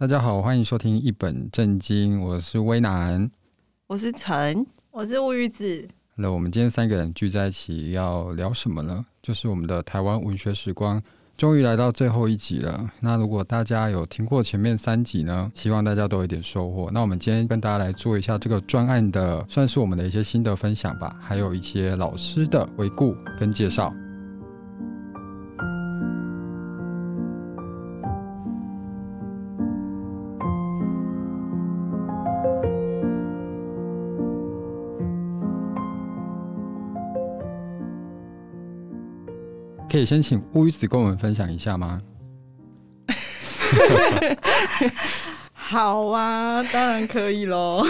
[0.00, 3.28] 大家好，欢迎收听一本正经，我是威南，
[3.88, 5.88] 我是陈，我是乌鱼子。
[6.14, 9.04] 那我们今天三个人聚在一起要聊什么呢？
[9.20, 11.02] 就是我们的台湾文学时光
[11.36, 12.88] 终于来到最后一集了。
[13.00, 16.88] 那如果大家有听过前面三集呢，希望大家都有一点收获。
[16.92, 23.92] 那我们今天跟大家来做一下这个专案的，算是我们的一些心得分享吧，还有一些老师的回顾跟介绍。
[39.98, 42.00] 以先请乌鱼子跟我们分享一下吗？
[45.52, 47.86] 好啊，当然可以喽。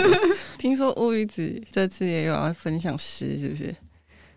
[0.56, 3.74] 听说乌鱼子这次也有要分享诗，是不是？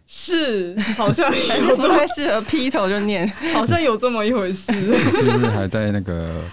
[0.05, 4.73] 是，好像还是不太适合劈头就念，好像有这么一回事。
[4.73, 6.43] 是不是还在那个？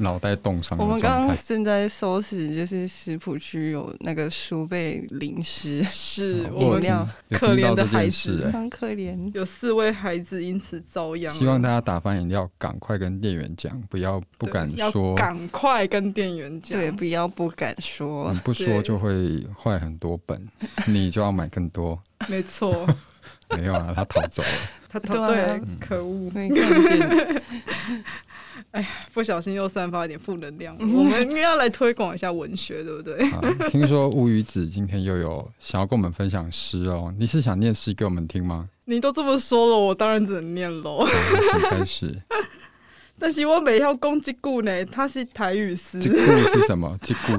[0.00, 0.78] 脑袋冻伤。
[0.78, 11.32] 我们刚刚正在收拾，就是食谱区有那个书被淋湿，是我们要可怜的孩子，很可怜，有四位孩子因此遭殃。
[11.34, 20.48] 希望大家打翻饮料，赶快跟店员讲，不要不敢说，赶快跟店员讲，对，不要不敢说，你不说就会坏很多本，
[20.88, 22.00] 你就要买更多。
[22.28, 22.86] 没错，
[23.56, 24.48] 没有啊，他逃走了，
[24.88, 27.42] 他逃对，可恶，没看见。
[28.72, 30.76] 哎呀，不小心又散发一点负能量。
[30.78, 33.24] 我们应该要来推广一下文学，对不对？
[33.30, 38.68] 好，听说乌鱼子今天又有想要跟我们分享诗哦，你是想念诗给我们听吗？
[38.84, 41.06] 你都这么说了，我当然只能念喽。
[41.06, 42.20] 请开始。
[43.18, 45.98] 但是我每要攻击故呢，它是台语诗。
[45.98, 46.98] 击故是什么？
[47.02, 47.32] 击故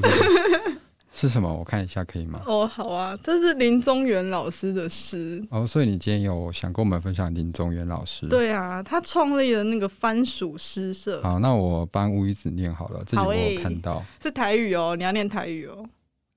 [1.13, 1.53] 是什么？
[1.53, 2.41] 我看一下可以吗？
[2.45, 5.45] 哦，好啊，这是林宗元老师的诗。
[5.49, 8.27] 哦，所以你今天有想跟我们分享林宗元老师？
[8.27, 11.21] 对啊，他创立了那个番薯诗社。
[11.21, 14.05] 好，那我帮乌鱼子念好了，这里我有看到、欸。
[14.21, 15.85] 是台语哦，你要念台语哦。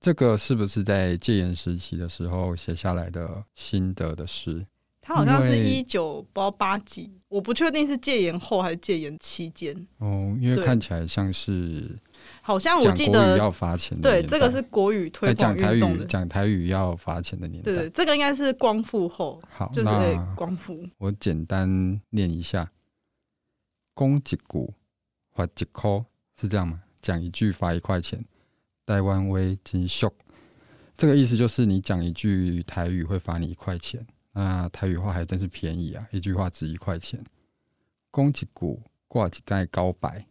[0.00, 4.66] 这个是不是在戒严时期的时候写下来的心得的诗？
[5.06, 9.76] 他好像是一九不知道八几，我不确定是戒严后还是戒严期间。
[9.98, 11.98] 哦，因为看起来像是。
[12.40, 17.70] 好像我记得要罚钱，对，这个是国语推广运动的，讲台语要罚钱的年代。
[17.70, 19.90] 对，这个应该是光复后，好，就是
[20.34, 20.82] 光复。
[20.96, 22.70] 我简单念一下：
[23.92, 24.38] 攻一句
[25.34, 26.04] 罚一块，
[26.40, 26.80] 是这样吗？
[27.02, 28.24] 讲一句罚一块钱。
[28.86, 30.10] 台湾威金秀，
[30.96, 34.06] 这个意思就是你讲一句台语会罚你一块钱。
[34.34, 37.18] 那台语话还真是便宜啊，一句话值一块钱。
[38.12, 38.46] 讲一句
[39.08, 40.26] 挂一盖高白，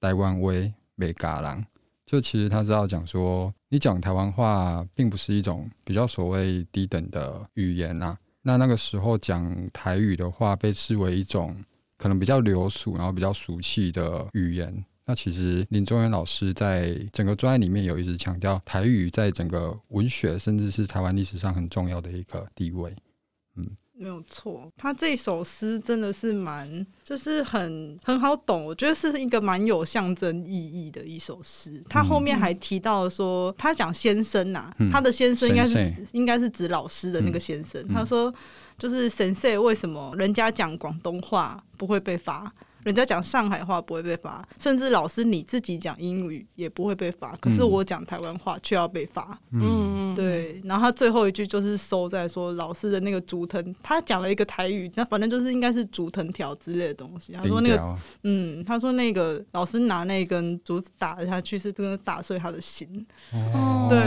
[0.00, 0.72] 台湾威。
[1.00, 1.64] 没嘎郎，
[2.04, 8.18] 就其实他知道讲说，你讲台湾话并不是一种比较所谓低等的语言啊。
[8.42, 11.56] 那那个时候讲台语的话，被视为一种
[11.96, 14.84] 可能比较流俗，然后比较俗气的语言。
[15.04, 22.92] 那其实林宗元老师在整个专业里面有一直强调，台语在整个文学，甚至是台湾历史上很重要的一个地位。
[23.58, 23.76] 嗯。
[24.00, 28.64] 没有错，他这首诗真的是蛮，就是很很好懂。
[28.64, 31.82] 我觉得是一个蛮有象征意义的一首诗。
[31.88, 37.82] 他后面还提到说，他讲先生呐、啊嗯，他的先生应该是应该是指老师的那个先生。
[37.88, 38.32] 嗯、他说，
[38.78, 42.52] 就是神社为什么人家讲广东话不会被罚？
[42.88, 49.38] 人家讲上海话不会被罚，甚至老师你自己讲英语也不会被罚，可是我讲台湾话却要被罚。
[49.52, 50.58] 嗯，对。
[50.64, 57.34] 然后他最后一句就是收在说老师的那个竹藤，他讲了一个台语，那反正就是应该是竹藤条之类的东西。
[57.34, 63.06] 他说那个，嗯，他说那个老师拿那根竹子打了下去，是真的打碎他的心。
[63.32, 63.98] 哦，对。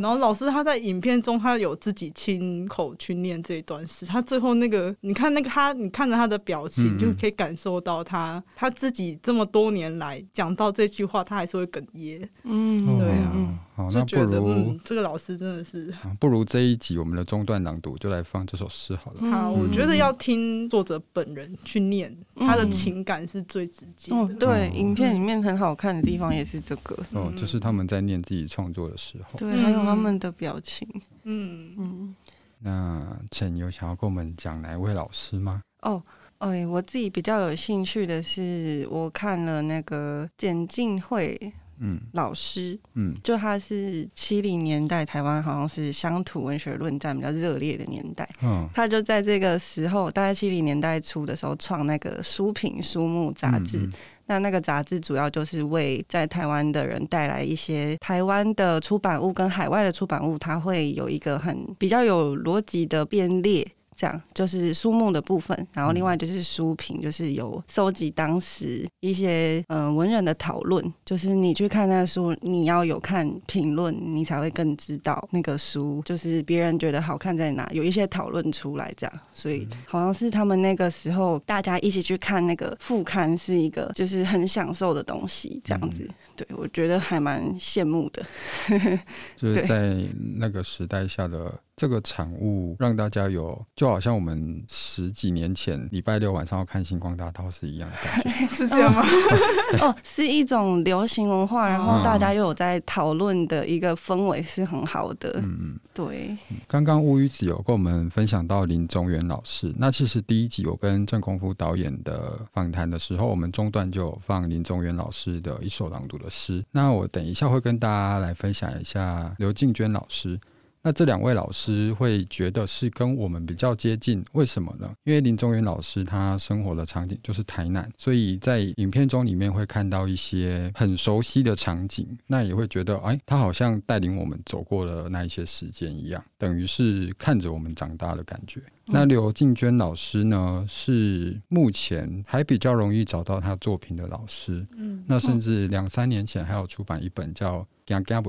[0.00, 8.02] 然后老师他在影片中，他有自己亲口去念这一段诗，他最后那个，你看那个他，你看着他的表情，就可以感受到。
[8.06, 8.15] 他
[8.54, 12.28] 他自己这么多年来讲到这句话，他还是会哽咽。
[12.44, 19.30] 嗯，对啊，嗯、好，那不如、嗯、这个老师真的是，不如这一集我们的中段朗读就来放这首诗好了。
[19.30, 24.18] 好、嗯，我觉得要听作者本人去念，嗯、他的情感是最直接的。
[24.18, 26.96] 嗯、对、嗯，影片里面很好看的地方也是这个。
[27.12, 30.88] 哦，就是他们在念自己创作的时候，对，还有他们的表情。
[31.24, 32.14] 嗯嗯。
[32.58, 35.60] 那陈有想要跟我们讲哪一位老师吗？
[35.82, 36.02] 哦。
[36.38, 41.38] 哎，我自己比较有兴趣的是，我看了那个简进会，
[41.78, 53.92] 嗯，老师，嗯，就他是七零年代台湾好像是乡土文学论战比较热烈的年代，嗯，他就在这个时候，大概七零年代初的时候创那个书评书目杂志，嗯嗯，
[54.26, 63.66] 那那个杂志主要就是为在台湾的人带来一些台湾的出版物跟海外的出版物，它会有一个很比较有逻辑的编列。
[63.96, 88.22] 这样就是书目的部分，然后另外就是书评，就是有搜集当时一些嗯、呃、文人的讨论，就是你去看那个书，你要有看评论，你才会更知道那个书就是别人觉得好看在哪，有一些讨论出来这样，所以好像是他们那个时候大家一起去看那个副刊是一个就是很享受的东西，这样子，嗯、对我觉得还蛮羡慕的，
[89.36, 89.96] 就是在
[90.36, 91.58] 那个时代下的。
[91.76, 99.04] 这个产物让大家有，就好像我们十几年前礼拜六晚上要看星光大道是一样的感觉， 是这样吗？
[99.82, 105.30] 哦，是一种流行文化，然后大家又有在讨论的一个氛围是很好的。
[105.42, 106.34] 嗯嗯，对。
[106.66, 116.64] 刚刚乌鱼子有跟我们分享到林宗元老师，那其实第一集我跟郑功夫导演的访谈的时候，我们中段就有放林宗元老师的一首朗读的诗。
[116.72, 120.40] 那我等一下会跟大家来分享一下刘静娟老师。
[120.86, 124.88] 那这两位老师会觉得是跟我们比较接近，为什么呢？
[125.02, 138.62] 因为林宗元老师他生活的场景就是台南，所以在影片中里面会看到一些很熟悉的场景，那也会觉得，哎，他好像带领我们走过了那一些时间一样，等于是看着我们长大的感觉。
[138.86, 144.66] 那刘静娟老师呢，是目前还比较容易找到他作品的老师。
[144.76, 147.60] 嗯，那甚至两三年前还有出版一本叫《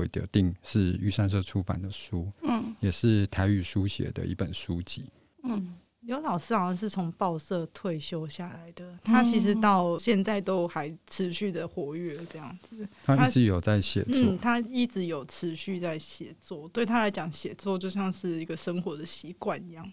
[0.08, 2.32] 的定》，是玉山社出版的书。
[2.44, 5.06] 嗯，也是台语书写的一本书籍。
[5.44, 5.76] 嗯，
[6.08, 12.88] 刘老师好像是从报社退休下来的，他其实到现在都还持续的活跃，这样子。
[13.06, 16.66] 他一直有在写作，嗯，他一直有持续在写作。
[16.70, 19.86] 对他来讲，写作就像是一个生活的习惯一样。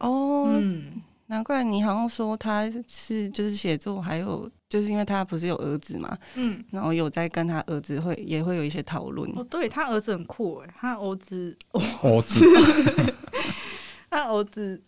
[0.00, 9.30] 哦，嗯，难怪你好像说他是就是写作，还有就是因为他不是有儿子嘛，嗯，然后有在跟他儿子会也会有一些讨论。
[9.34, 12.38] 哦，对他儿子很酷哎，他儿子， 儿子，
[14.14, 14.80] 他儿子，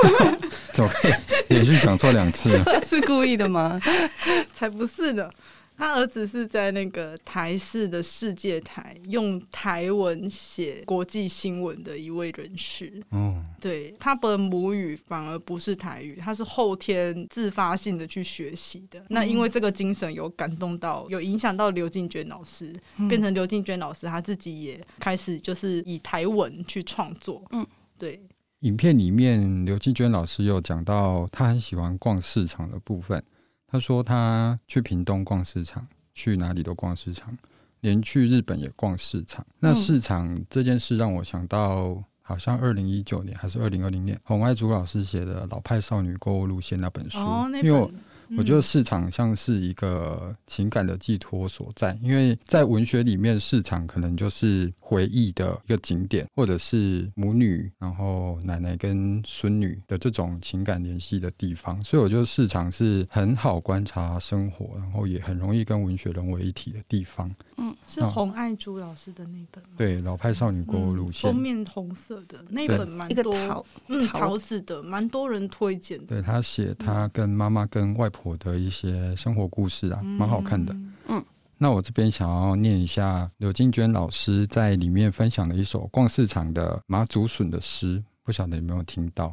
[0.72, 1.12] 怎么可以
[1.50, 2.48] 连续讲错两次？
[2.88, 3.78] 是故意的吗？
[4.54, 5.30] 才不是的。
[5.76, 13.02] 他儿子是在那个台视的世界台用台文写国际新闻的一位人士。
[13.10, 18.98] 哦，对，他的母语反而不是台语，他是后天自发性的去学习的。
[19.00, 27.44] 嗯、那因为这个精神有感动到，有影响到刘静娟老师，嗯、变成刘静娟老师他自己也开始就是以台文去创作。
[27.50, 27.66] 嗯，
[27.98, 28.22] 对。
[28.64, 33.22] 影片里面刘静娟老师有讲到，她很喜欢逛市场的部分。
[33.66, 37.36] 她说她去屏东逛市场，去哪里都逛市场，
[37.80, 39.44] 连去日本也逛市场。
[39.58, 47.90] 那市场这件事让我想到，好像二零一九年还是二零二零年，洪爱竹老师写的《老派少女购物路线》那本书，哦、那本因为我。
[48.36, 61.82] 我觉得市场像是一个情感的寄托所在，因为在文学里面，市场可能就是回忆的一个景点，或者是母女，然后奶奶跟孙女的这种情感联系的地方。
[61.84, 67.30] 所以我觉得市场是很好观察生活，然后也很容易跟文学融为一体的地方。
[67.56, 69.70] 嗯，是洪爱珠老师的那本吗？
[69.76, 76.06] 对，老派少女购物路线，封面红色的那本蛮多，桃嗯，桃子的，蛮多人推荐的。
[76.06, 78.34] 对，他写他跟妈妈跟外婆。
[78.40, 80.74] 的一些生活故事啊，蛮好看的。
[81.06, 81.24] 嗯，
[81.56, 89.32] 那我这边想要念一下刘静娟老师在里面分享的一首逛市场的马祖笋的诗，不晓得有没有听到？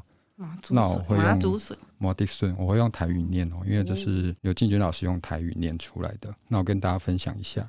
[0.69, 6.33] 那我会用马祖笋，马迪笋，我会用台语念哦，因为这是刘静娟老师用台语念出来的。
[6.47, 7.67] 那我跟大家分享一下。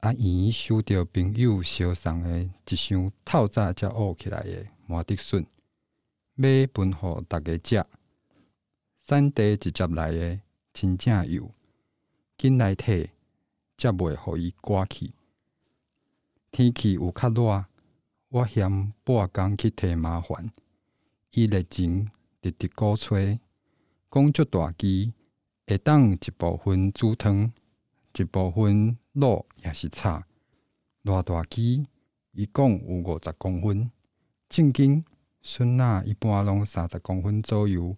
[0.00, 5.44] 阿姨收到朋友烧送的一箱透早才挖起来的马迪笋，
[6.36, 7.86] 买分给大家食。
[9.04, 10.40] 产地直接来的，
[10.72, 11.50] 真正有，
[12.36, 13.08] 紧来摕，
[13.76, 15.10] 则袂互伊刮去。
[16.52, 17.64] 天气有较热，
[18.28, 20.52] 我嫌半工去摕麻烦。
[21.32, 22.08] 伊热情
[22.40, 23.40] 直直鼓吹，
[24.12, 25.12] 讲足大支，
[25.66, 27.52] 会当一部分煮汤，
[28.14, 30.24] 一部分卤也是差。
[31.04, 31.84] 偌大支，
[32.32, 33.90] 一共有五十公分，
[34.48, 35.04] 正经
[35.42, 37.96] 笋仔一般拢三十公分左右。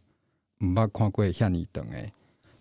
[0.61, 2.13] 毋捌看过遐尔长诶，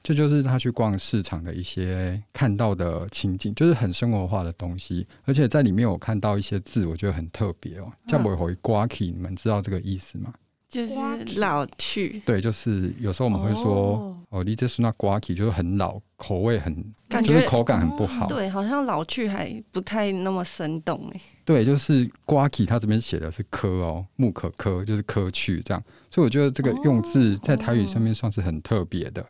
[0.01, 7.91] 这就是他去逛市场的一些看到的情景，就是很生活化的东西，而且在里面我看到一些字，我觉得很特别哦。
[8.07, 10.33] 叫不会刮起，你们知道这个意思吗？
[10.69, 10.93] 就是
[11.39, 12.21] 老去。
[12.25, 16.73] 对，就是有时候我们会说哦，哦，你这是那瓜起，就是很老，口味很，
[17.09, 18.27] 感觉口感很不好。
[18.27, 21.21] 对，好像老去还不太那么生动哎。
[21.43, 25.83] 对，就是瓜起，他这边写的是科哦，木可科，就是科去这样。
[26.11, 29.25] 所以我觉得这个用字在台语上面算是很特别的。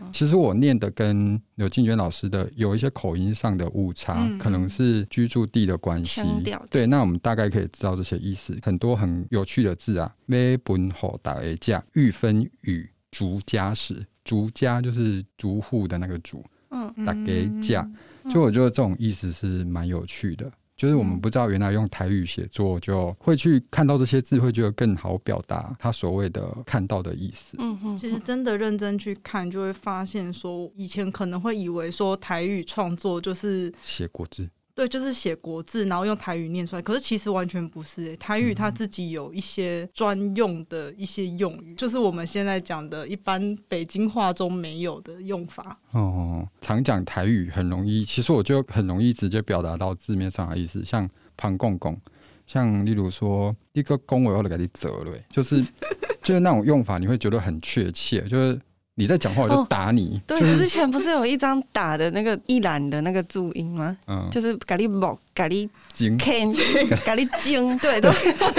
[0.00, 6.22] 嗯，其实我念的跟刘静娟老师的有一些口音上的误差，嗯、可能是居住地的关系。
[6.70, 8.58] 对，那我们大概可以知道这些意思。
[8.62, 17.88] 很多很有趣的字啊，每本好大一架，玉分与竹家时，竹家就是竹户的那个竹，嗯，大给架，
[18.30, 20.50] 就我觉得这种意思是蛮有趣的。
[20.76, 27.56] 就是我们不知道，原来用台语写作就会去看到这些字，会觉得更好表达他所谓的看到的意思。
[27.60, 34.48] 嗯哼，其实真的认真去看，就会发现说，以前可能会以为说台语创作就是写国字。
[34.74, 36.80] 对，就是写国字，然后用台语念出来。
[36.80, 45.78] 可是其实完全不是，欸，台语它自己有一些专用的一些用语，嗯、就是我们现在讲的一般北京话中没有的用法。
[45.90, 52.00] 哦，常讲台语很容易，其实我就很容易直接表达到字面上的意思，像旁公公，
[52.46, 55.62] 像例如说一个公我要给你折了，就是
[56.22, 58.58] 就是那种用法，你会觉得很确切，就是。
[59.02, 60.20] 你在讲话，我就打你。
[60.28, 63.96] 哦、对，之前不是有一张打的那个一览的那个注音吗？
[64.06, 68.12] 嗯，就是咖喱木、咖喱精、咖喱精， 对，都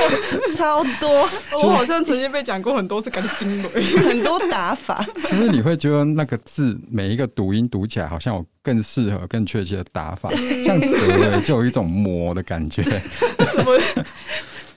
[0.58, 1.30] 超多。
[1.54, 3.64] 我好像曾经被讲过很多次咖喱金，
[4.02, 5.06] 很多打法。
[5.24, 10.30] 就是你会觉得那个字每一个读音读起来好像有更适合、更确切的打法，
[10.66, 12.84] 像“折”就有一种磨的感觉。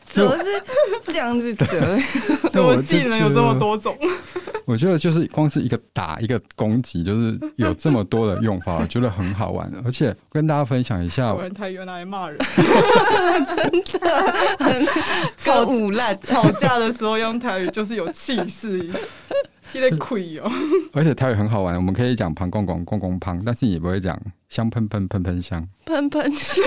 [0.09, 0.45] 折是
[1.17, 1.99] 这样子折，
[2.63, 3.97] 我技能有这么多种。
[4.67, 9.73] 我觉得就是光是一个打一个攻击，就是有这么多的用法，我觉得很好玩。
[9.83, 12.37] 而且跟大家分享一下，他原来骂人，
[13.47, 13.57] 真
[13.99, 14.11] 的
[14.59, 14.87] 很
[15.39, 16.15] 超无赖。
[16.17, 18.87] 吵架的时候用台语就是有气势，
[19.73, 20.53] 有点亏哦。
[20.93, 24.21] 而且台语很好玩，我们可以讲旁公公公公旁，但是你不会讲
[24.51, 26.63] 香喷喷喷喷香喷喷香，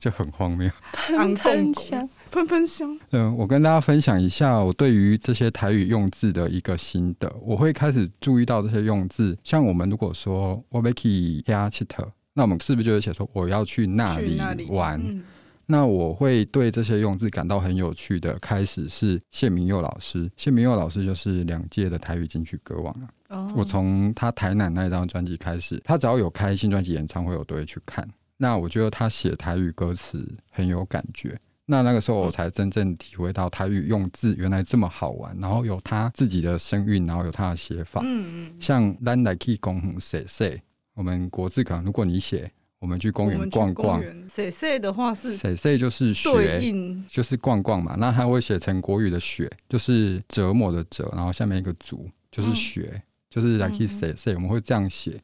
[0.00, 0.70] 就很荒谬。
[0.92, 2.08] 喷喷香。
[2.34, 2.98] 喷喷香。
[3.12, 7.32] 嗯，我跟大家分享一下我对于这些台语用字的一个心得。
[7.40, 15.00] 我会开始注意到这些用字，像我们如果说我要去遐佚佗，那我们是不是就会写说我要去那里玩？
[15.00, 15.22] 那，嗯、
[15.66, 18.36] 那我会对这些用字感到很有趣的。
[18.40, 23.06] 开始是谢明佑老师，谢明佑老师就是两届的台语金曲歌王啊。
[23.28, 28.04] 哦，我从他台南那张专辑开始，他只要有开新专辑演唱会，我都会去看。
[28.36, 31.38] 那我觉得他写台语歌词很有感觉。
[31.66, 38.02] 那那个时候我才真正体会到台语用字原来这么好玩，然后有它自己的声韵，然后有它的写法。
[38.04, 38.56] 嗯嗯。
[38.60, 40.60] 像咱来去公园踅踅，
[40.94, 44.02] 我们国字可能如果你写，我们去公园逛逛。
[44.28, 46.62] 写写的话是写写就是学，
[47.08, 47.96] 就是逛逛嘛。
[47.98, 55.18] 那它会写成国语的雪，就是折磨的折，然后下面一个足就是学，嗯、就是来去写写，我们会这样写。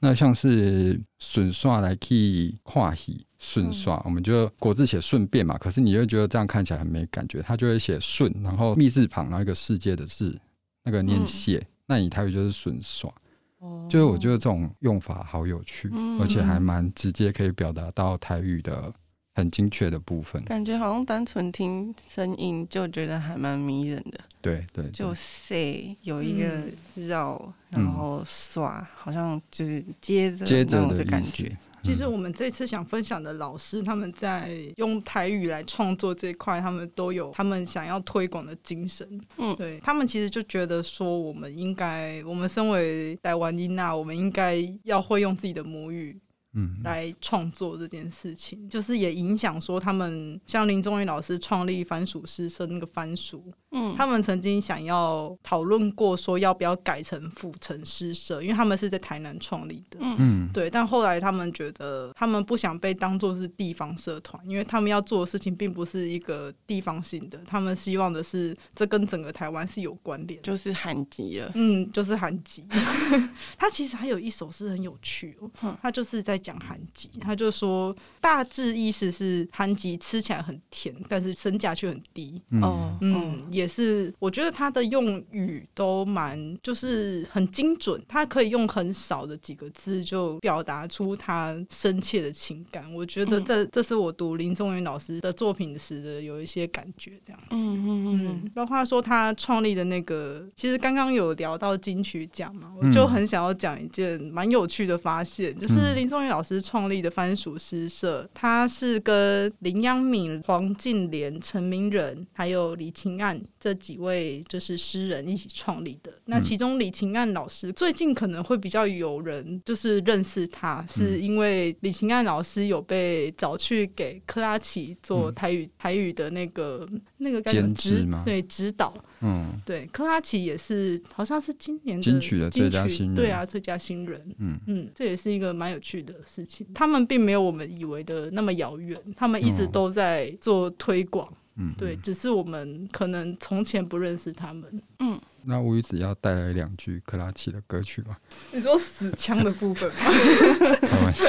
[0.00, 3.25] 那像是顺耍来去跨戏。
[3.38, 10.38] 顺耍，我们就国字写顺便嘛，可是你又觉得这样看起来很没感觉，他就会写顺，然后密字旁，然后一个世界的字，
[10.82, 13.12] 那个念谢，嗯、那你台语就是顺耍，
[13.58, 18.92] 哦、就是我觉得这种用法好有趣，嗯、而且还蛮直接，可以表达到台语的
[19.34, 20.42] 很精确的部分。
[20.44, 24.18] 感觉好像单纯听声音就觉得还蛮迷人的。
[24.40, 26.62] 对对，对，就 say 有一个
[26.94, 27.34] 绕，
[27.72, 31.54] 嗯、然后耍，好像就是接着接着的感觉。
[31.86, 39.08] 其实我们这次想分享的老师，他们在用台语来创作这一块，他们都有他们想要推广的精神。
[39.36, 46.18] 嗯，对，他们其实就觉得说，我们应该，我们身为台湾音娜，我们应该要会用自己的母语。
[46.58, 72.64] 嗯，来创作这件事情，就是也影响说他们像林宗义老师创立番薯诗社那个番薯，嗯，他们曾经想要讨论过说要不要改成府城诗社，因为他们是在台南创立的，嗯，对，但后来他们觉得他们不想被当做是地方社团，因为他们要做的事情并不是一个地方性的，他们希望的是这跟整个台湾是有关联，就是韩籍了，嗯，就是韩籍。
[73.58, 76.40] 他其实还有一首诗很有趣哦，他就是在。
[76.46, 82.40] 讲韩籍，他就说大致意思是韩籍吃起来很甜，但是身价却很低。
[82.62, 92.94] 哦，嗯，也是，我觉得他的用语都蛮就是很精准，他可以用很少的几个字就表达出他深切的情感。
[92.94, 97.46] 我觉得这这是我读林宗元老师的作品时的有一些感觉，这样子。
[97.50, 116.12] 嗯嗯嗯，包括说他创立的那个，其实刚刚有聊到金曲奖嘛，我就很想要讲一件蛮有趣的发现，就是林宗元老老师创立的番薯诗社，他是跟林央敏、黄敬莲、陈明仁还有李晴岸这几位就是诗人一起创立的。
[116.26, 128.22] 那其中李晴岸老师最近可能会比较有人就是认识他，是因为李晴岸老师有被找去给克拉奇做台语台语的那个那个监制吗？
[128.26, 128.92] 对，指导。
[129.20, 134.20] 嗯，对，克拉奇也是好像是今年的金曲的最佳新人，对啊，最佳新人。
[134.38, 136.66] 嗯嗯，这也是一个蛮有趣的事情。
[136.74, 141.26] 他们并没有我们以为的那么遥远，他们一直都在做推广。
[141.58, 144.82] 嗯，对，只是我们可能从前不认识他们。
[144.98, 148.18] 嗯，那乌鱼子要带来两句克拉奇的歌曲吧？
[148.52, 149.96] 你说死腔的部分吗？
[150.82, 151.24] 开玩笑。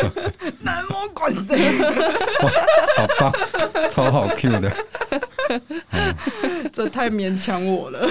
[0.60, 1.80] 南无观世音。
[1.80, 2.52] 哇，
[2.98, 3.32] 好棒，
[3.90, 4.70] 超好 Q 的。
[6.74, 8.08] 这太勉强我了。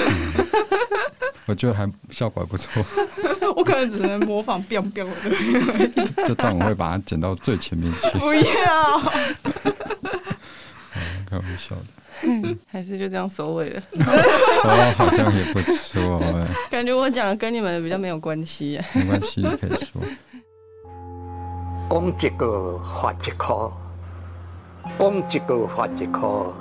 [1.46, 2.84] 我觉得还效果还不错。
[3.54, 5.30] 我可能只能模仿 biang biang 的。
[6.26, 8.18] 这段我会把它剪到最前面去。
[8.18, 9.00] 不要。
[11.28, 11.84] 开玩笑的。
[12.66, 13.82] 还是就这样收尾了。
[13.92, 16.18] 哦，好像也不错。
[16.70, 18.80] 感觉我讲的跟你们比较没有关系。
[18.94, 20.02] 没关系，你可以说。
[21.88, 23.70] 讲一个发一颗，
[24.98, 26.52] 讲一个发一颗。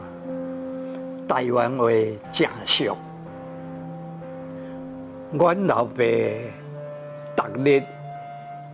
[1.27, 1.85] 台湾话
[2.31, 2.95] 正俗，
[5.31, 6.03] 阮老爸
[7.35, 7.83] 逐日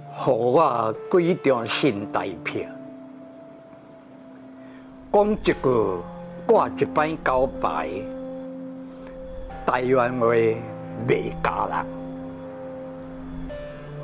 [0.10, 2.62] 互我几张新台票，
[5.14, 6.04] 讲一句
[6.46, 7.88] 挂一摆交牌，
[9.66, 10.28] 台湾话
[11.08, 11.86] 袂教人。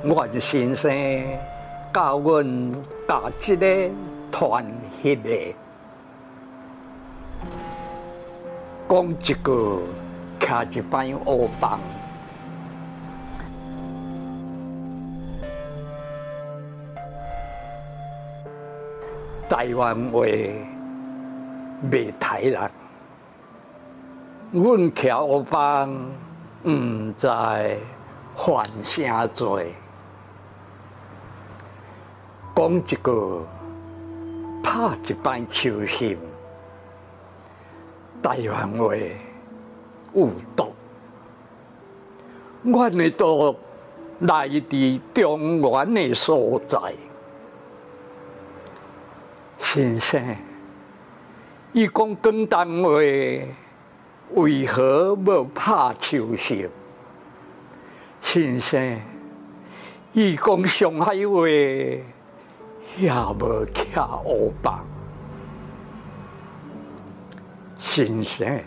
[0.04, 0.90] 阮先生
[1.94, 2.74] 教阮
[3.08, 3.90] 教这个
[4.32, 4.66] 传
[5.04, 5.56] 迄个。
[8.90, 9.82] 讲一个，
[10.40, 11.78] 卡一班欧邦。
[19.50, 20.22] 台湾话
[21.92, 22.72] 袂台人，
[24.52, 24.64] 阮
[24.94, 26.10] 徛欧邦，
[26.64, 27.28] 毋知
[28.36, 29.74] 犯啥罪。
[32.56, 33.46] 讲一个，
[34.64, 36.18] 拍一班球星。
[38.28, 38.94] 台湾话
[40.14, 40.76] 有毒，
[42.62, 43.56] 阮的毒
[44.20, 46.78] 来自中原的所在。
[49.60, 50.22] 先生，
[51.72, 52.90] 伊讲简单话，
[54.34, 56.70] 为何要拍手心？
[58.22, 59.02] 先生，
[60.12, 64.86] 伊讲上海话，也无徛欧邦。
[67.98, 68.60] 先生，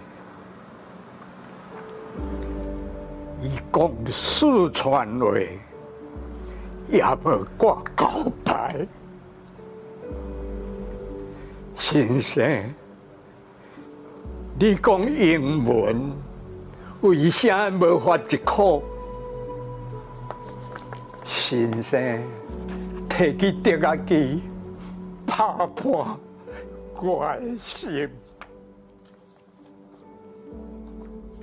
[3.40, 5.38] 伊讲四川话，
[6.88, 8.08] 也无挂交
[8.44, 8.84] 牌。
[11.76, 12.74] 先生，
[14.58, 16.12] 你讲英文，
[17.02, 18.82] 为啥无法一颗？
[21.24, 22.20] 先生，
[23.08, 24.40] 提起第二支，
[25.24, 26.18] 拍破
[26.92, 28.10] 怪心。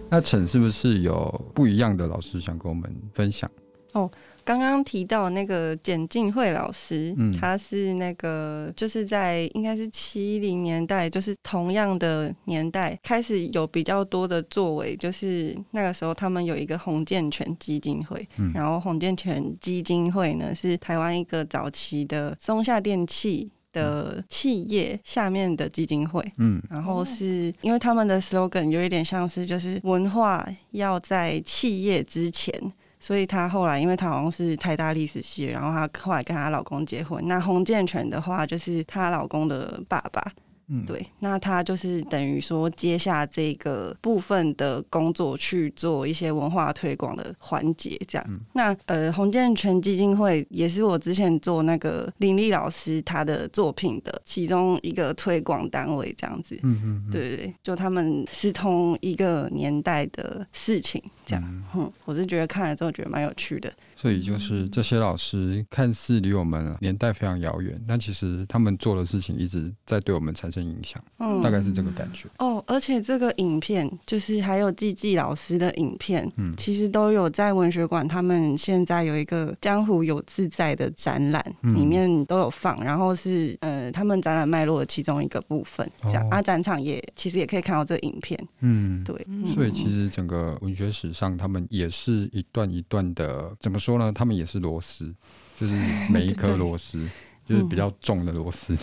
[0.10, 3.50] 那陈是不是有不一样的老师想跟我们分享？
[3.92, 4.10] 哦，
[4.46, 23.52] 刚刚提到那个简静慧老师，嗯，他是那个就是在应该是七零年代，就是同样的年代开始有比较多的作为，就是那个时候他们有一个洪建全基金会，嗯，然后洪建全基金会呢是台湾一个早期的松下电器。
[23.78, 32.52] 的企业下面的基金会，嗯，然后是因为他们的 slogan 有一点像是就是文化要在企业之前，
[33.00, 37.26] 所以她后来因为她好像是台大历史系，然后她后来跟她老公结婚。
[37.28, 40.32] 那洪建全的话就是她老公的爸爸。
[40.70, 48.26] 嗯，对，那他就是等于说接下这个部分的工作去做一些文化推广的环节，这样。
[48.30, 56.60] 嗯、那呃，洪建全基金会也是我之前做那个林立老师他的作品的其中一个推广单位，这样子。
[56.64, 61.44] 嗯嗯，对对对，就他们是同一个年代的事情，这样。
[61.46, 63.72] 嗯，嗯，我是觉得看了之后觉得蛮有趣的。
[64.00, 72.28] 所以就是这些老师看似离我们年代非常遥远，但其实他们做的事情一直在对我们产生影响，嗯，大概是这个感觉。
[72.38, 86.30] 哦，而且这个影片就是还有季季老师的影片，嗯，其实都有在文学馆，他们现在有一个江湖有自在的展览，里面都有放，然后是呃他们展览脉络的其中一个部分，这样。
[86.30, 89.16] 啊，展场也其实也可以看到这个影片，嗯，对。
[89.56, 93.87] 所以其实整个文学史上，他们也是一段一段的怎么说？
[93.88, 95.16] 说呢，他们也是螺丝，
[95.58, 95.74] 就是
[96.12, 97.08] 每一颗螺丝，
[97.46, 98.78] 就是比较重的螺丝。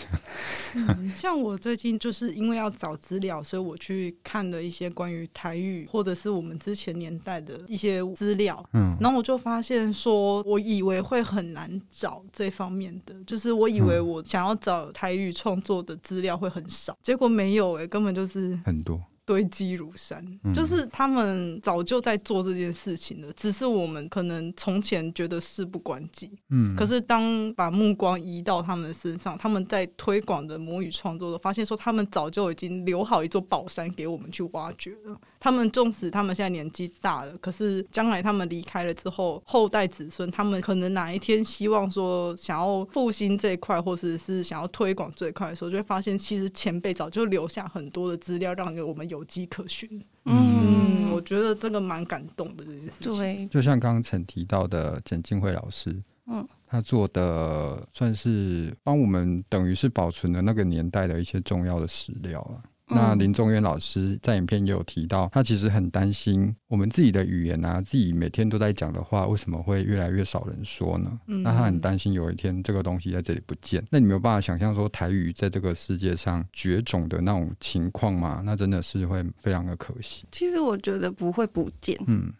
[0.73, 8.67] 嗯，像我最近就是因为要找资料，所以我去看了一些关于台语或者是我们之前年代的一些资料。
[8.73, 18.99] 嗯，然后我就发现说，我以为会很难找这方面的，就是我以为我想要找台语创作的资料会很少，结果没有哎、欸，根本就是很多。
[19.25, 35.19] 堆积如山，就是他们早就在做这件事情了，只是我们可能从前觉得事不关己，嗯，可是当把目光移到他们身上，他们在推广的母语创作的，发现说他们早就已经留好一座宝山给我们去挖掘了。
[35.45, 49.87] 他们纵使他们现在年纪大了，可是将来他们离开了之后，后代子孙他们可能哪一天希望说想要复兴这一块，或者是想要推广这一块的时候，就会发现其实前辈早就留下很多的资料，让我们有迹可循。
[50.23, 53.15] 嗯，我觉得这个蛮感动的这件事情。
[53.15, 62.65] 对，就像刚刚曾提到的简静慧老师，嗯，他做的算是帮我们等于是保存了那个年代的一些重要的史料啊。
[62.87, 71.19] 那林宗渊老师在影片也有提到，他其实很担心我们自己的语言啊，自己每天都在讲的话，为什么会越来越少人说呢？
[71.27, 78.41] 嗯、那他很担心有一天这个东西在这里不见，那你没有办法想象说台语在这个世界上绝种的那种情况吗？
[78.45, 80.25] 那真的是会非常的可惜。
[80.31, 82.31] 其实我觉得不会不见，嗯。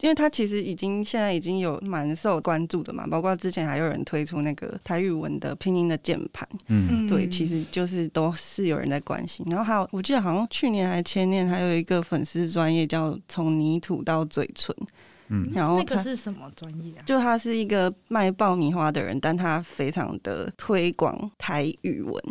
[0.00, 9.44] 因为他其实已经现在已经有蛮受关注的嘛，包括之前还有人推出那个台语文的拼音的键盘，嗯，对，其实就是都是有人在关心。
[9.48, 14.74] 然后还有，我记得好像去年还前年还有一个粉丝专业叫“从泥土到嘴唇”。
[15.34, 17.00] 嗯，然后那个是什么专业啊？
[17.06, 22.22] 就他是一个卖爆米花的人，但他非常的推广台语文，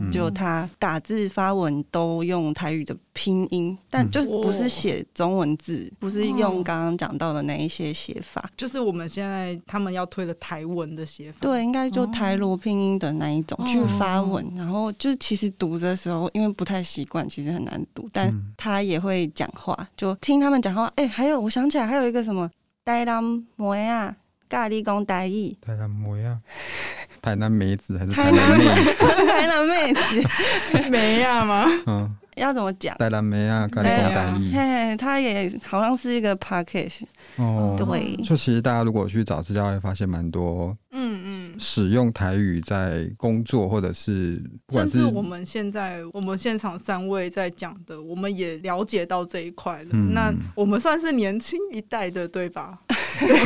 [0.00, 11.38] 嗯、就他打字发文都用台语的拼音，但就不是写中文字，嗯、不是用刚刚讲到的那一些写法，哦，就是我们现在他们要推的台文的写法。
[11.40, 20.86] 对，应该就台罗拼音的那一种去发文，哦、然后就其实读的时候，因为不太习惯，其实很难读，但他也会讲话，就听他们讲话。
[20.96, 22.50] 哎、欸，还有我想起来还有一个什么。
[22.84, 23.22] 台南
[23.56, 24.16] 妹啊，
[24.48, 25.56] 咖喱公台语。
[25.60, 26.38] 台南妹啊，
[27.22, 29.04] 台南妹子还是台南妹子？
[29.26, 30.28] 台南妹子，
[30.90, 31.64] 妹啊吗？
[31.86, 32.96] 嗯，要怎么讲？
[32.98, 34.52] 台南妹啊，咖喱公台语。
[34.52, 37.02] 嘿，他也好像是一个 podcast。
[37.36, 38.16] 哦，对。
[38.24, 40.76] 就其实大家如果去找资料，会发现蛮多。
[40.90, 44.34] 嗯嗯使用台语在工作，或者是，
[44.70, 49.88] 是甚至我们现在我们现场三位在讲的，我们也了解到这一块了。
[49.92, 52.78] 嗯、那我们算是年轻一代的，对吧？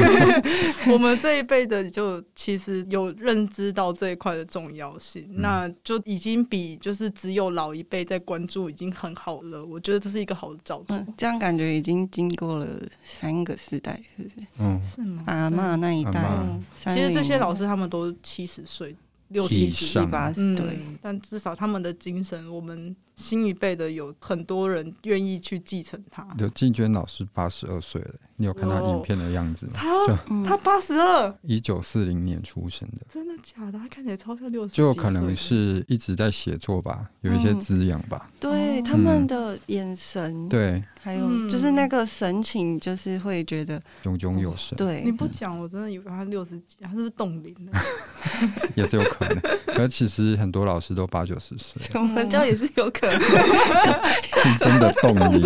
[0.93, 9.65] 我们这一辈的就其实有认知到这一块的重要性，嗯、那就已经比就是只有老一辈在关注已经很好了。
[9.65, 10.97] 我觉得这是一个好的兆头。
[11.17, 12.67] 这样感觉已经经过了
[13.03, 14.47] 三个世代，是不是？
[14.59, 15.23] 嗯，是吗？
[15.27, 18.95] 阿妈那一代，嗯、其实这些老师他们都七十岁。
[19.33, 26.27] 六七十、八十，对，但至少他们的精神，我们新一辈的有很多人愿意去继承他。
[26.38, 29.73] 刘静娟老师八十二岁了，你有看他影片的样子吗？
[29.75, 33.79] 他就他八十二，一九四零年出生的，真的假的？
[33.79, 38.29] 他看起来超像六十，就可能是一直在写作吧，有一些滋养吧。
[38.29, 40.83] 嗯、对他们的眼神，对。
[41.03, 44.77] 还有就是那个神情，就是会觉得炯炯有神。
[44.77, 47.73] 对，你不讲，我真的以为他六十几，他是不是冻龄了？
[48.77, 49.41] 也是有可能。
[49.67, 53.21] 可其实很多老师都八九十岁， 我们教也是有可能。
[54.61, 55.43] 真的冻龄，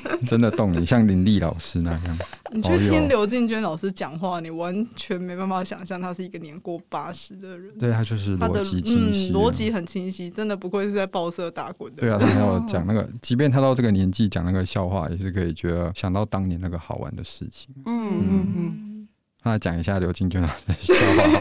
[0.26, 2.18] 真的动你，像林立老师那样。
[2.52, 7.76] 你去听刘静娟老师讲话，你完全没办法想象他是一个年过八十的人。
[7.78, 12.02] 对，他就是逻辑清晰，逻辑很清晰，真的不愧是在报社打滚的。
[12.02, 17.74] 对啊，他还有讲那个，即便他到这个年纪讲那个笑话，也是可以觉得想到当年那个好玩的事情。
[17.84, 19.08] 嗯嗯嗯。
[19.42, 21.40] 那讲一下刘静娟老师的笑话。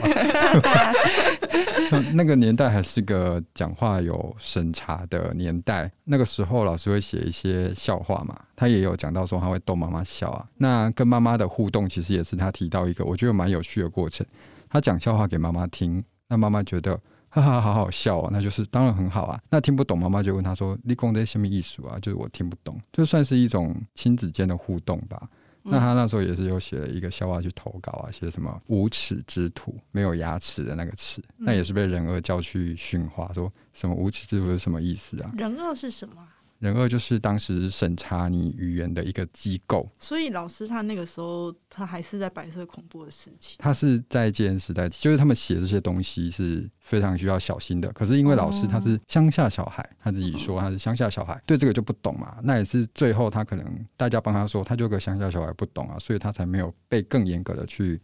[2.14, 10.48] 那个年代还是个讲话有审查的年代，那个时候老师会写一些笑话嘛，他也有讲到说他会逗妈妈笑啊。
[10.58, 14.26] 那跟妈妈的互动其实也是他提到一个我觉得蛮有趣的过程。
[14.70, 19.40] 他讲笑话给妈妈听，那妈妈觉得哈哈好好笑啊，那就是当然很好啊。
[19.50, 25.30] 那听不懂妈妈就问他说：“你讲的什么意思啊？”就是我听不懂，就算是一种亲子间的互动吧。
[25.68, 35.32] 那他那时候也是有写了一个笑话去投稿啊，写什么无耻之徒，没有牙齿的那个齿，那也是被人恶叫去训话，说什么无耻之徒是什么意思啊？
[35.36, 36.16] 人恶是什么？
[36.60, 47.92] 人二就是当时审查你语言的一个机构，所以老师他那个时候他还是在白色恐怖的时期，他是在戒严时代，就是他们写这些东西是非常需要小心的。
[47.92, 52.38] 可是因为老师他是乡下小孩，他自己说他是乡下小孩，对这个就不懂嘛。
[52.42, 58.00] 那也是最后他可能大家帮他说，他就个乡下小孩不懂啊，所以他才没有被更严格的去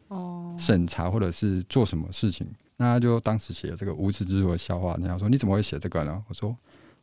[0.57, 2.45] 审查或者是做什么事情。
[2.77, 6.21] 那他就当时写了这个无耻之徒的笑话，人家说你怎么会写这个呢？
[6.27, 6.55] 我说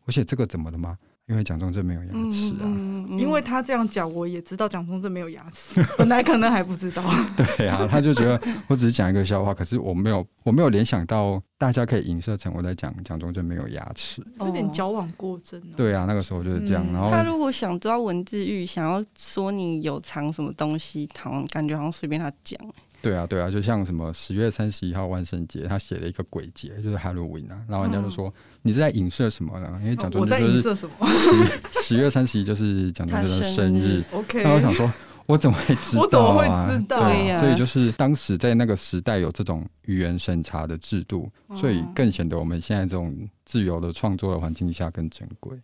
[0.04, 0.98] 我写这个怎么了吗？
[1.28, 7.04] 因为蒋中正没有牙齿啊，嗯嗯、因为他这样讲，我也知道蒋中正没有牙齿，本来可能还不知道。
[7.36, 15.74] 对啊，他就觉得我只是讲一个笑话，可是我没有，我没有联想到大家可以影射成我在讲蒋中正没有牙齿，有点矫枉过正、哦。
[15.76, 16.82] 对啊，那个时候就是这样。
[16.88, 22.58] 嗯、然后他如果想知道文字狱，想要说你有藏什么东西，好像感觉好像随便他讲。
[23.00, 28.32] 对啊，对啊，就像什么十月三十一号万圣节，他写了一个鬼节，就是 Halloween 啊，然后人家就说、嗯、
[28.62, 29.78] 你是在影射什么呢？
[29.82, 34.02] 因为蒋中正就是十十月三十一就是蒋中正的生日。
[34.12, 34.92] OK，那我想说，
[35.26, 36.02] 我怎么会知道啊？
[36.02, 37.38] 我怎么会知道呀、啊？
[37.40, 45.56] 所以就是当时在那个时代有这种语言审查的制度，所以更显得我们现在这种自由的创作的环境下更珍贵。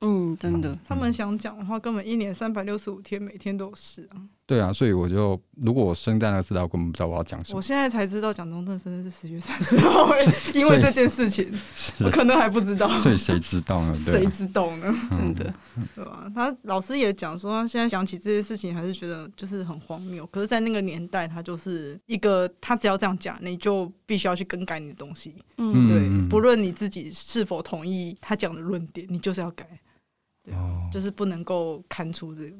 [0.00, 4.22] 嗯，真的，他们想讲的话，根本一年三百六十五天，每天都有事啊。
[4.48, 7.58] 对啊，所以我就如果我生在那个时代，我根本不知道我要讲什么。
[7.58, 10.08] 我现在才知道蒋中正生日是十月三十号，
[10.54, 11.52] 因为这件事情，
[12.00, 12.88] 我可能还不知道。
[13.00, 13.94] 所以谁知道呢？
[13.94, 14.90] 谁知道呢？
[15.10, 15.52] 真的，
[15.94, 16.32] 对吧？
[16.34, 20.26] 他老师也讲说，他现在想起这些事情，还是觉得就是很荒谬。
[20.28, 25.34] 可是，在那个年代，他就是一个，他只要这样讲，你就必须要去更改你的东西。
[25.58, 29.66] 嗯，对，不论你自己是否同意他讲的论点，你就是要改。
[30.52, 32.56] 哦，就是不能够看出这个。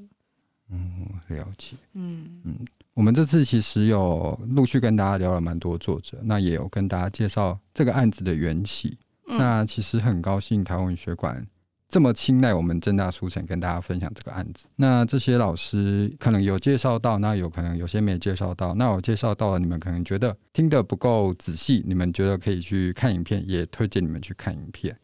[0.71, 1.77] 嗯，了解。
[1.95, 2.59] 嗯嗯，
[2.95, 8.99] 我们这次其实有陆续跟大家聊了蛮多作者，那也有跟大家介绍这个案子的缘起。
[9.29, 11.47] 嗯、那其实很高兴台湾文学馆
[11.89, 14.67] 这么青睐我们正大书城，跟大家分享这个案子。
[14.77, 18.75] 那这些老师可能有介绍到，那有可能有些没介绍到。
[18.75, 24.95] 那我介绍到了，你们可能觉得听得不够仔细，你们觉得可以去看影片，也推荐你们去看影片。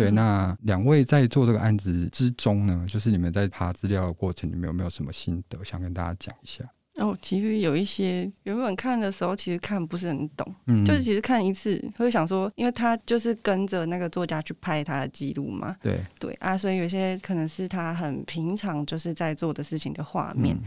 [0.00, 6.64] 对，那两位在做这个案子之中呢，就是你们在爬资料的过程，你们有没有什么心得想跟大家讲一下？
[6.96, 16.00] 哦，其实有一些原本看的时候，其实看不是很懂，嗯，就是其实看一次会想说，因为他就是跟着那个作家去拍他的记录嘛，对。
[16.18, 20.54] 对啊，所以有些可能是他很平常就是在做的事情的画面。
[20.56, 20.62] 嗯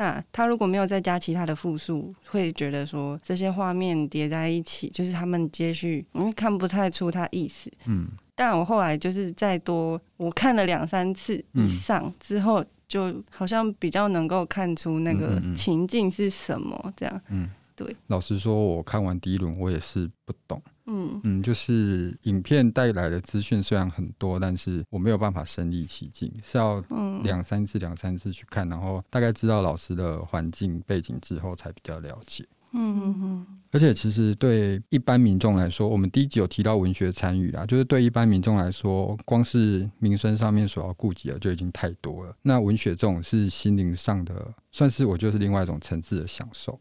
[0.00, 7.70] 那他如果没有再加其他的复数，会觉得说这些画面叠在一起，就是他们接续，嗯，看不太出他意思。
[7.84, 17.20] 嗯，但我后来就是再多，我看了两三次以上之后，就好像比较能够看出那个情境是什么这样。
[17.28, 17.94] 嗯，对。
[18.06, 20.62] 老实说，我看完第一轮，我也是不懂。
[20.92, 26.82] 嗯嗯，就是影片带来的资讯虽然很多，但是我没有办法身临其境，是要
[27.22, 32.44] 两三次、两三次去看，然后大概知道老师的环境背景之后，才比较了解。
[32.72, 33.46] 嗯嗯嗯。
[33.72, 42.34] 而且其实对一般民众来说，我们第一集有提到文学参与啊，就是对一般民众来说，光是民生上面所要顾及的就已经太多了。
[42.42, 46.78] 那文学这种是心灵上的，算是我就是另外一种层次的享受。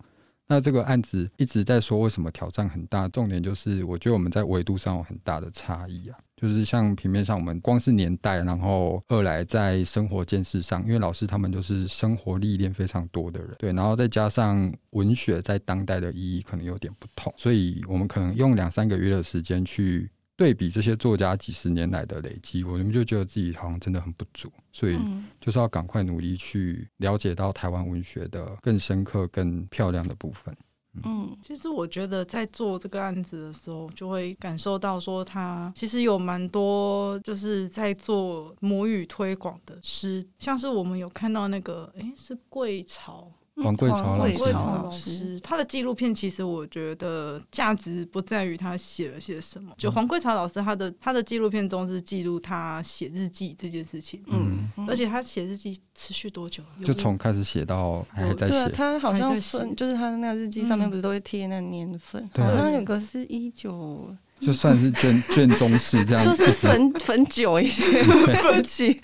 [0.50, 20.10] 那这个案子一直在说为什么挑战很大，重点就是我觉得我们在维度上有很大的差异啊，就是像平面上我们光是年代，然后二来在生活见识上，因为老师他们就是生活历练非常多的人，对，然后再加上文学在当代的意义可能有点不同，所以我们可能用两三个月的时间去。
[20.40, 24.98] 对比这些作家几十年来的累积，我们就觉得自己好像真的很不足，所以
[25.42, 30.56] 就是要赶快努力去了解到台湾文学的更深刻、更漂亮的部分。
[30.94, 43.30] 嗯，嗯，其实我觉得在做这个案子的时候，就会感受到说，他其实有蛮多就是在做母语推广的诗，像是我们有看到那个，诶，是桂巢。
[43.64, 49.74] 黄桂潮老师，老师他的纪录片其实我觉得价值不在于他写了些什么。
[49.78, 56.64] 就黄桂潮老师他的他的纪录片中是记录他写日记这件事情，嗯，而且他写日记持续多久？
[56.84, 58.54] 就从开始写到还在写。
[58.54, 62.30] 对啊，他好像分，就是他的那个日记上面不是都会贴那个年份？
[62.36, 64.16] 好像有个是一九。
[64.40, 69.00] 就算是卷卷宗式这样，就是粉粉久一些， 不起。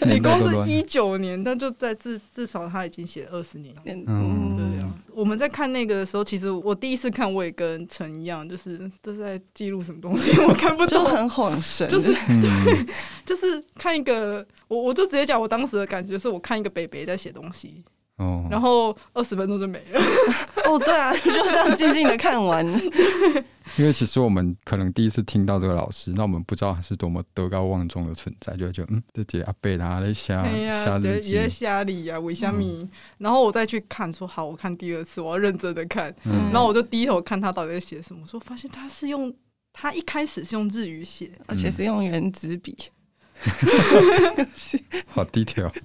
[0.00, 3.74] 你光是一九年，但就在至至少他已经写了二十年。
[3.84, 4.94] 嗯，对啊。
[5.12, 11.88] 我们在看那个的时候，其实我第一次看，我也跟陈一样，就是这是在记录什么东西， 我看不懂，就很恍神。
[11.88, 12.86] 就是对，
[13.26, 17.82] 就是看一个，我我就直接讲，我当时的感觉是我看一个北北在写东西。
[18.16, 18.46] 哦。
[18.50, 20.00] 然后二十分钟就没了。
[20.64, 22.66] 哦，对啊，就这样静静的看完。
[23.76, 32.88] 因为其实我们可能第一次听到这个老师，那我们不知道他是多么德高望重的存在，就会觉得嗯，这姐阿伯他在瞎瞎日记，也在瞎里呀，为虾米？
[33.18, 36.14] 然后我再去看，说好，我看第二次，我要认真的看。
[36.24, 39.34] 嗯、然后我就低头看他到底在写什么，说发现他是用
[39.72, 42.78] 他一开始是用日语写，而且是用原子笔，
[45.06, 45.70] 好低调。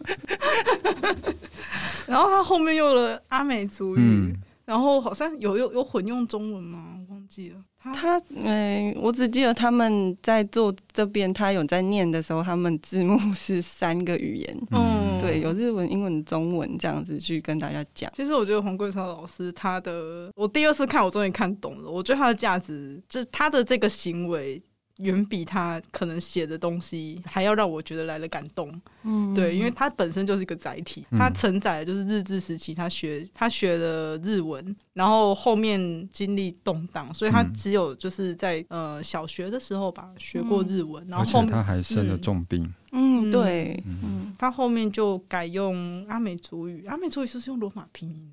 [2.07, 4.35] 然后他后面用了阿美族语，嗯、
[4.65, 6.97] 然后好像有有有混用中文吗？
[7.07, 7.57] 我忘记了。
[7.83, 18.11] 他嗯，我只记得他们在做这边，他有在念的时候，他们字幕是三个语言，嗯，对，有日文、英文、中文这样子去跟大家讲。
[18.15, 24.61] 其实我觉得黄桂超老师他的，我第二次看我终于看懂了，我觉得他的价值就是他的这个行为。
[25.01, 28.71] 远比他可能写的东西还要让我觉得来的感动，
[29.03, 48.31] 嗯，对，因为他本身就是一个载体，他承载的就是日治时期他学他学的日文，然后后面经历动荡，所以他只有就是在呃小学的时候吧学过日文，然后后面他还生了重病，嗯，对，嗯，他后面就改用阿美族语，阿美族语是不是用罗马拼音？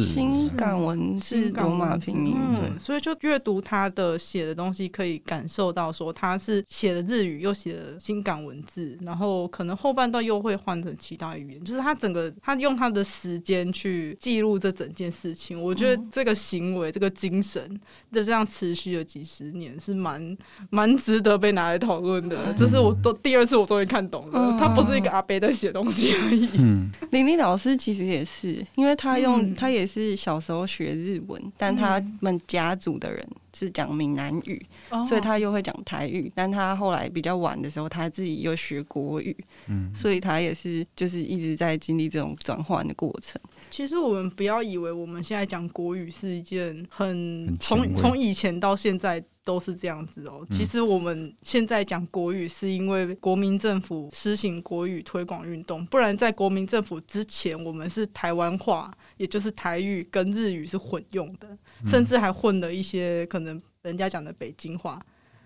[0.00, 15.60] 新港文是罗马拼音，对，所以就阅读他的写的东西，可以感受到说他是写的日语，又写了新港文字，然后可能后半段又会换成其他语言，就是他整个他用他的时间去记录这整件事情。
[15.60, 17.78] 我觉得这个行为、这个精神，
[18.10, 20.36] 就这样持续了几十年，是蛮
[20.70, 22.52] 蛮值得被拿来讨论的。
[22.54, 26.48] 就是我都第二次我终于看懂了，他不是一个阿伯在写东西而已。
[26.54, 29.81] 嗯，玲玲老师其实也是，因为他用他也。
[29.82, 36.30] 也是小时候学日文，但他们家族的人是讲闽南语，嗯、所以他又会讲台语。
[36.36, 43.40] 但他后来比较晚的时候，他自己又学国语，嗯，所以他也是就是一直在经历这种转换的过程。
[43.72, 50.46] 其实我们不要以为我们现在讲国语是一件很从从以前到现在都是这样子哦。
[50.50, 61.48] 其实我们现在讲国语是因为国民政府施行国语推广运动，不然在国民政府之前，我们是台湾话，也就是台语跟日语是混用的，
[61.86, 65.00] 甚至还混了一些可能人家讲的北京话。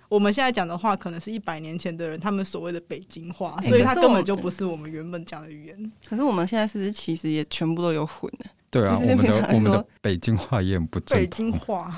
[0.08, 5.92] 我们现在讲的话，可能是一百年前的人他们所谓的北京话，所以它根本就不是我们原本讲的语言。
[6.08, 8.50] 可是我们现在是不是其实也全部都有混呢？
[8.70, 11.18] 对啊，我们的我们的北京话也很不正。
[11.18, 11.94] 北京话，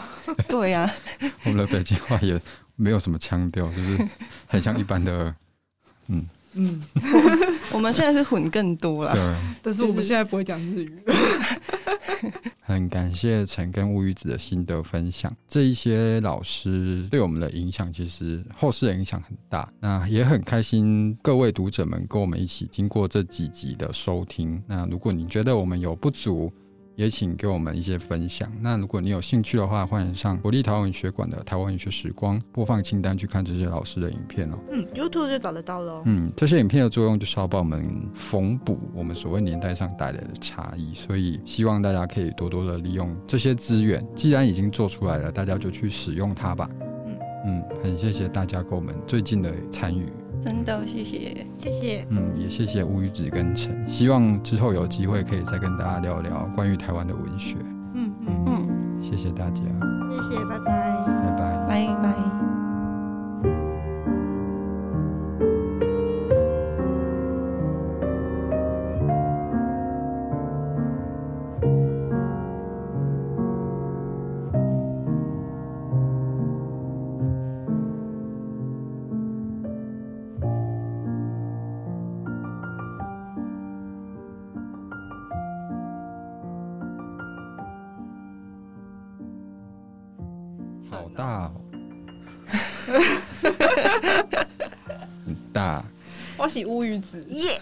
[0.48, 0.88] 对呀，
[1.44, 2.40] 我们的北京话也
[2.76, 4.08] 没有什么腔调，就是
[4.46, 5.34] 很像一般的，
[6.08, 6.82] 嗯嗯，
[7.72, 9.14] 我们现在是混更多了。
[9.14, 10.92] 对，但是我们现在不会讲日语。
[12.62, 19.66] 很感谢陈跟乌鱼子的心得分享，这一些老师对我们的影响，其实后世的影响很大。
[19.80, 24.62] 那也很开心，各位读者们跟我们一起经过这几集的收听。
[24.66, 26.52] 那如果你觉得我们有不足，
[26.98, 28.50] 也请给我们一些分享。
[28.60, 34.58] 那如果你有兴趣的话，欢迎上国立台湾文学馆的台湾文学时光播放清单去看这些老师的影片哦。
[34.68, 36.02] 嗯，YouTube 就找得到喽。
[36.06, 44.04] 嗯，这些影片的作用就是要帮我们缝补我们所谓年代上带来的差异，所以希望大家可以多多的利用这些资源。
[44.16, 46.68] 既然已经做出来了，大家就去使用它吧。
[47.06, 50.08] 嗯嗯，很谢谢大家跟我们最近的参与。
[50.40, 52.06] 真的，谢谢，谢谢。
[52.10, 57.56] 嗯，也谢谢吴宇子跟陈，希望之后有机会可以再跟大家聊聊关于台湾的文学。
[57.94, 60.87] 嗯嗯嗯，谢谢大家，谢谢，拜拜，
[97.28, 97.57] 耶。